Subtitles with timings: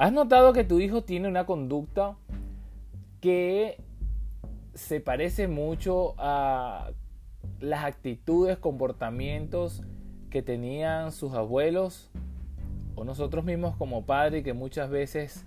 [0.00, 2.16] ¿Has notado que tu hijo tiene una conducta
[3.20, 3.76] que
[4.72, 6.92] se parece mucho a
[7.60, 9.82] las actitudes, comportamientos
[10.30, 12.10] que tenían sus abuelos
[12.94, 15.44] o nosotros mismos como padres que muchas veces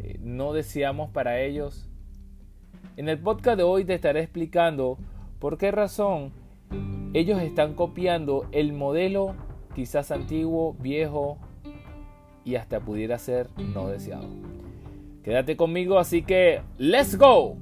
[0.00, 1.90] eh, no deseamos para ellos?
[2.96, 4.96] En el podcast de hoy te estaré explicando
[5.38, 6.32] por qué razón
[7.12, 9.34] ellos están copiando el modelo
[9.74, 11.36] quizás antiguo, viejo
[12.44, 14.28] y hasta pudiera ser no deseado.
[15.22, 17.56] Quédate conmigo, así que ¡let's go!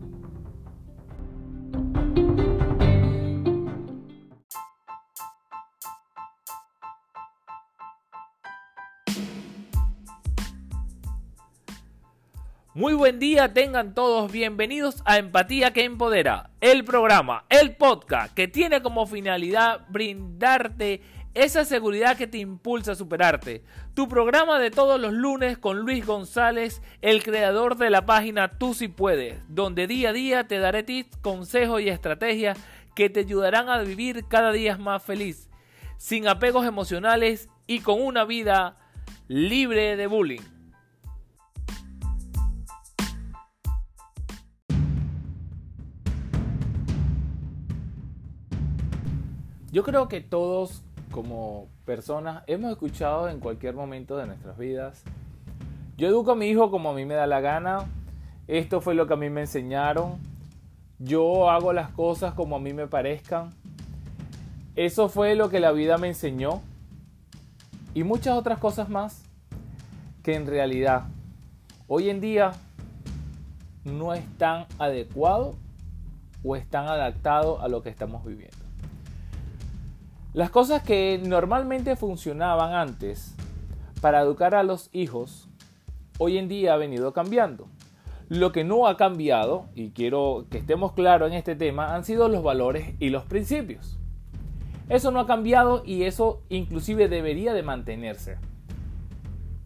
[12.75, 18.49] Muy buen día, tengan todos bienvenidos a Empatía que Empodera, el programa, el podcast que
[18.49, 21.03] tiene como finalidad brindarte
[21.35, 23.65] esa seguridad que te impulsa a superarte.
[23.95, 28.75] Tu programa de todos los lunes con Luis González, el creador de la página Tú
[28.75, 32.59] si puedes, donde día a día te daré tips, consejos y estrategias
[32.95, 35.49] que te ayudarán a vivir cada día más feliz,
[35.97, 38.77] sin apegos emocionales y con una vida
[39.29, 40.43] libre de bullying.
[49.71, 55.05] Yo creo que todos como personas hemos escuchado en cualquier momento de nuestras vidas,
[55.97, 57.87] yo educo a mi hijo como a mí me da la gana,
[58.49, 60.19] esto fue lo que a mí me enseñaron,
[60.99, 63.51] yo hago las cosas como a mí me parezcan,
[64.75, 66.63] eso fue lo que la vida me enseñó.
[67.95, 69.23] Y muchas otras cosas más
[70.23, 71.05] que en realidad
[71.89, 72.53] hoy en día
[73.85, 75.57] no están adecuados
[76.43, 78.62] o están adaptados a lo que estamos viviendo.
[80.35, 83.35] Las cosas que normalmente funcionaban antes
[84.01, 85.47] para educar a los hijos,
[86.17, 87.69] hoy en día ha venido cambiando.
[88.31, 92.31] Lo que no ha cambiado, y quiero que estemos claros en este tema, han sido
[92.31, 93.99] los valores y los principios.
[94.89, 98.39] Eso no ha cambiado y eso inclusive debería de mantenerse.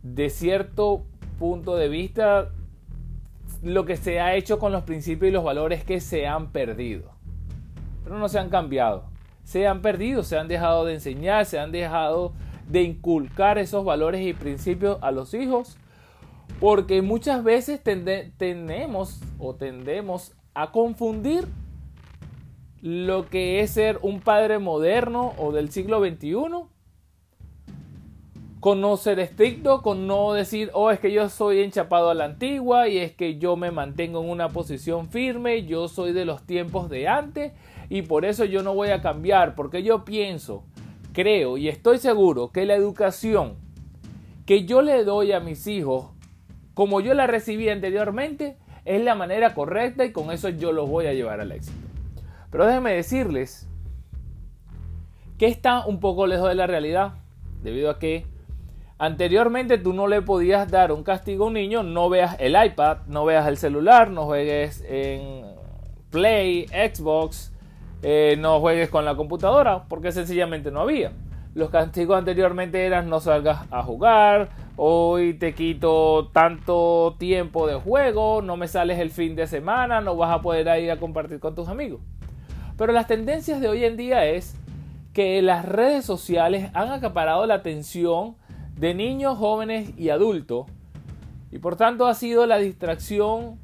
[0.03, 1.05] De cierto
[1.39, 2.51] punto de vista,
[3.63, 7.13] lo que se ha hecho con los principios y los valores que se han perdido.
[8.03, 9.15] Pero no se han cambiado
[9.47, 12.33] se han perdido, se han dejado de enseñar, se han dejado
[12.69, 15.79] de inculcar esos valores y principios a los hijos,
[16.59, 17.81] porque muchas veces
[18.37, 21.47] tenemos o tendemos a confundir
[22.83, 26.67] lo que es ser un padre moderno o del siglo XXI
[28.67, 32.25] con no ser estricto, con no decir, oh, es que yo soy enchapado a la
[32.25, 36.45] antigua y es que yo me mantengo en una posición firme, yo soy de los
[36.45, 37.53] tiempos de antes
[37.89, 40.65] y por eso yo no voy a cambiar, porque yo pienso,
[41.13, 43.55] creo y estoy seguro que la educación
[44.47, 46.07] que yo le doy a mis hijos,
[46.75, 51.07] como yo la recibí anteriormente, es la manera correcta y con eso yo los voy
[51.07, 51.79] a llevar al éxito.
[52.51, 53.69] Pero déjenme decirles
[55.39, 57.13] que está un poco lejos de la realidad,
[57.63, 58.27] debido a que
[58.99, 62.99] anteriormente tú no le podías dar un castigo a un niño, no veas el iPad,
[63.07, 65.45] no veas el celular, no juegues en
[66.11, 67.53] Play, Xbox,
[68.03, 71.13] eh, no juegues con la computadora, porque sencillamente no había.
[71.55, 78.43] Los castigos anteriormente eran no salgas a jugar, hoy te quito tanto tiempo de juego,
[78.43, 81.55] no me sales el fin de semana, no vas a poder ir a compartir con
[81.55, 82.01] tus amigos.
[82.77, 84.55] Pero las tendencias de hoy en día es
[85.15, 88.37] que las redes sociales han acaparado la atención
[88.77, 90.67] de niños, jóvenes y adultos
[91.51, 93.59] y por tanto ha sido la distracción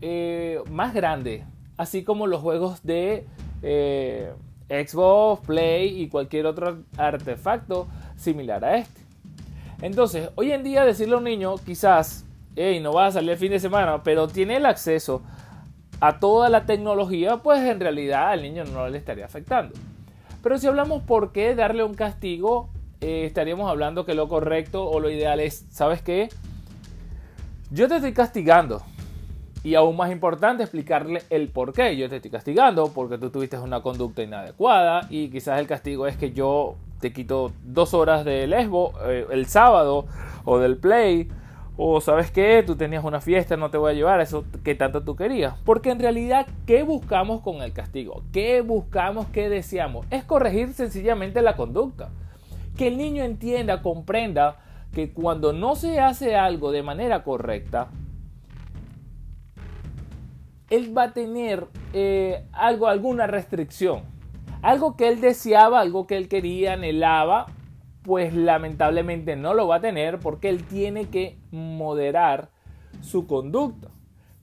[0.00, 1.44] eh, más grande,
[1.76, 3.26] así como los juegos de
[3.62, 4.32] eh,
[4.68, 9.00] Xbox, Play y cualquier otro artefacto similar a este.
[9.82, 12.24] Entonces, hoy en día decirle a un niño, quizás,
[12.56, 15.22] hey, no va a salir el fin de semana, pero tiene el acceso
[16.00, 19.74] a toda la tecnología, pues en realidad al niño no le estaría afectando.
[20.42, 22.68] Pero si hablamos por qué darle un castigo,
[23.00, 26.28] eh, estaríamos hablando que lo correcto o lo ideal es, ¿sabes qué?
[27.70, 28.82] Yo te estoy castigando
[29.64, 33.58] y aún más importante, explicarle el por qué yo te estoy castigando, porque tú tuviste
[33.58, 38.46] una conducta inadecuada y quizás el castigo es que yo te quito dos horas de
[38.46, 40.06] lesbo eh, el sábado
[40.44, 41.28] o del play.
[41.80, 45.04] O sabes qué, tú tenías una fiesta, no te voy a llevar eso que tanto
[45.04, 45.54] tú querías.
[45.64, 48.24] Porque en realidad, ¿qué buscamos con el castigo?
[48.32, 49.26] ¿Qué buscamos?
[49.28, 50.04] ¿Qué deseamos?
[50.10, 52.10] Es corregir sencillamente la conducta.
[52.78, 54.56] Que el niño entienda, comprenda
[54.94, 57.88] que cuando no se hace algo de manera correcta,
[60.70, 64.02] él va a tener eh, algo, alguna restricción.
[64.62, 67.46] Algo que él deseaba, algo que él quería, anhelaba,
[68.02, 72.48] pues lamentablemente no lo va a tener porque él tiene que moderar
[73.00, 73.88] su conducta,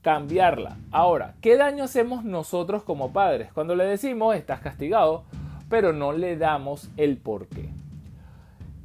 [0.02, 0.76] cambiarla.
[0.90, 3.52] Ahora, ¿qué daño hacemos nosotros como padres?
[3.52, 5.24] Cuando le decimos estás castigado,
[5.68, 7.68] pero no le damos el por qué.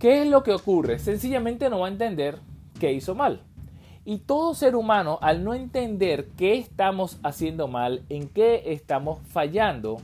[0.02, 0.98] ¿Qué es lo que ocurre?
[0.98, 2.40] Sencillamente no va a entender
[2.80, 3.44] qué hizo mal.
[4.04, 9.98] Y todo ser humano, al no entender qué estamos haciendo mal, en qué estamos fallando,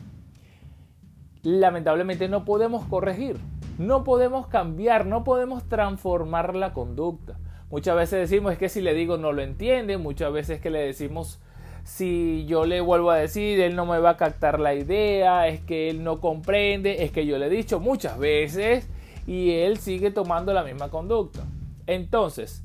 [1.42, 3.38] lamentablemente no podemos corregir,
[3.80, 7.40] no podemos cambiar, no podemos transformar la conducta.
[7.72, 10.80] Muchas veces decimos es que si le digo no lo entiende, muchas veces que le
[10.80, 11.40] decimos
[11.86, 15.60] si yo le vuelvo a decir él no me va a captar la idea, es
[15.60, 18.88] que él no comprende, es que yo le he dicho muchas veces
[19.28, 21.44] y él sigue tomando la misma conducta.
[21.86, 22.64] Entonces,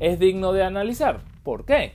[0.00, 1.20] es digno de analizar.
[1.42, 1.94] ¿Por qué?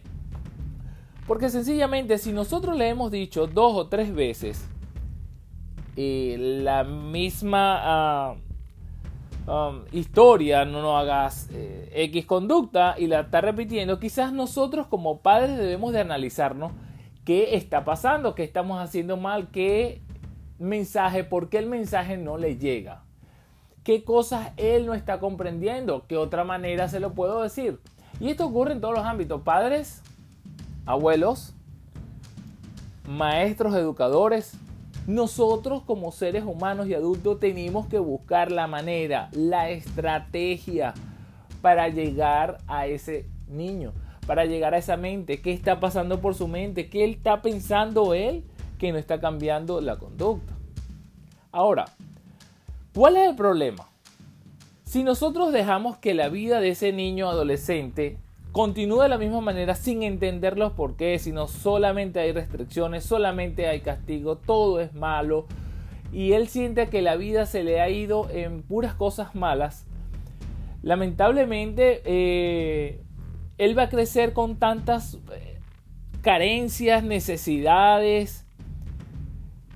[1.27, 4.67] Porque sencillamente si nosotros le hemos dicho dos o tres veces
[5.97, 8.35] eh, la misma ah,
[9.47, 15.21] um, historia, no nos hagas eh, X conducta y la está repitiendo, quizás nosotros como
[15.21, 16.73] padres debemos de analizarnos
[17.23, 20.01] qué está pasando, qué estamos haciendo mal, qué
[20.59, 23.04] mensaje, por qué el mensaje no le llega,
[23.85, 27.79] qué cosas él no está comprendiendo, qué otra manera se lo puedo decir.
[28.19, 29.43] Y esto ocurre en todos los ámbitos.
[29.43, 30.01] Padres,
[30.85, 31.53] abuelos,
[33.07, 34.57] maestros, educadores.
[35.05, 40.95] Nosotros como seres humanos y adultos tenemos que buscar la manera, la estrategia
[41.61, 43.93] para llegar a ese niño,
[44.25, 45.41] para llegar a esa mente.
[45.41, 46.89] ¿Qué está pasando por su mente?
[46.89, 48.43] ¿Qué él está pensando él
[48.79, 50.53] que no está cambiando la conducta?
[51.51, 51.85] Ahora,
[52.95, 53.89] ¿cuál es el problema?
[54.85, 58.17] Si nosotros dejamos que la vida de ese niño adolescente
[58.53, 63.67] continúe de la misma manera sin entender los por qué, sino solamente hay restricciones, solamente
[63.67, 65.45] hay castigo, todo es malo,
[66.13, 69.85] y él siente que la vida se le ha ido en puras cosas malas,
[70.81, 73.01] lamentablemente eh,
[73.57, 75.59] él va a crecer con tantas eh,
[76.21, 78.45] carencias, necesidades,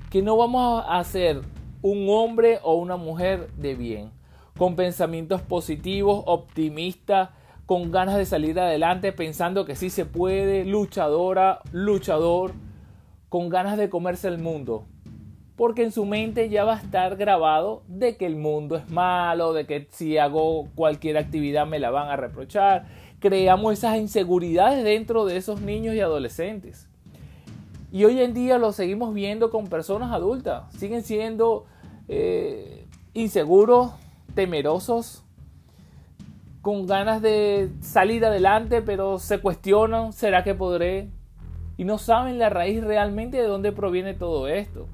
[0.10, 1.42] que no vamos a ser
[1.82, 4.12] un hombre o una mujer de bien
[4.60, 7.30] con pensamientos positivos, optimistas,
[7.66, 12.52] con ganas de salir adelante, pensando que sí se puede, luchadora, luchador,
[13.30, 14.86] con ganas de comerse el mundo.
[15.56, 19.54] Porque en su mente ya va a estar grabado de que el mundo es malo,
[19.54, 22.88] de que si hago cualquier actividad me la van a reprochar.
[23.20, 26.89] Creamos esas inseguridades dentro de esos niños y adolescentes.
[27.92, 30.72] Y hoy en día lo seguimos viendo con personas adultas.
[30.78, 31.66] Siguen siendo
[32.08, 33.92] eh, inseguros,
[34.36, 35.24] temerosos,
[36.62, 41.10] con ganas de salir adelante, pero se cuestionan, ¿será que podré?
[41.78, 44.86] Y no saben la raíz realmente de dónde proviene todo esto.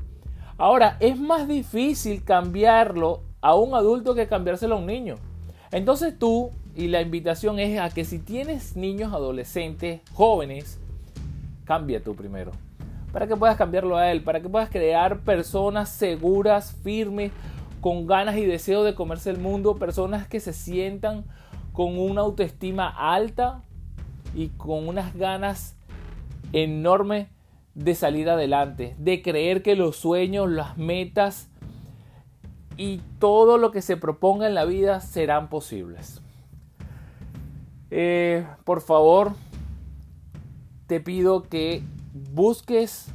[0.58, 5.16] Ahora, es más difícil cambiarlo a un adulto que cambiárselo a un niño.
[5.72, 10.80] Entonces tú, y la invitación es a que si tienes niños, adolescentes, jóvenes,
[11.66, 12.52] cambia tú primero.
[13.16, 17.32] Para que puedas cambiarlo a él, para que puedas crear personas seguras, firmes,
[17.80, 21.24] con ganas y deseo de comerse el mundo, personas que se sientan
[21.72, 23.64] con una autoestima alta
[24.36, 25.78] y con unas ganas
[26.52, 27.30] enormes
[27.74, 31.48] de salir adelante, de creer que los sueños, las metas
[32.76, 36.22] y todo lo que se proponga en la vida serán posibles.
[37.92, 39.32] Eh, por favor,
[40.88, 41.82] te pido que
[42.16, 43.08] busques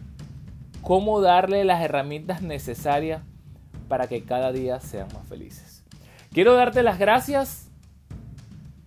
[0.83, 3.23] cómo darle las herramientas necesarias
[3.89, 5.85] para que cada día sean más felices.
[6.33, 7.69] Quiero darte las gracias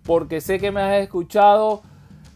[0.03, 1.81] porque sé que me has escuchado.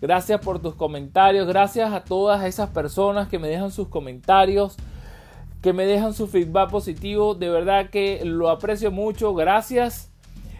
[0.02, 1.48] Gracias por tus comentarios.
[1.48, 4.76] Gracias a todas esas personas que me dejan sus comentarios,
[5.62, 7.36] que me dejan su feedback positivo.
[7.36, 9.34] De verdad que lo aprecio mucho.
[9.34, 10.12] Gracias.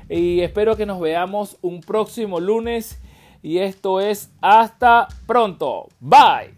[0.10, 3.00] Y espero que nos veamos un próximo lunes.
[3.44, 5.88] Y esto es hasta pronto.
[6.00, 6.57] Bye.